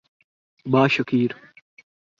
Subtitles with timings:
[0.65, 1.35] Bashkir